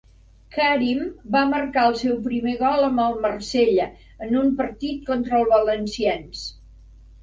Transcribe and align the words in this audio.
Karim 0.53 1.03
va 1.35 1.41
marcar 1.49 1.83
el 1.91 1.99
seu 1.99 2.17
primer 2.25 2.57
gol 2.63 2.87
amb 2.89 3.05
el 3.05 3.21
Marsella 3.29 3.89
en 4.29 4.43
un 4.43 4.53
partit 4.65 5.09
contra 5.15 5.43
el 5.43 5.51
Valenciennes. 5.57 6.47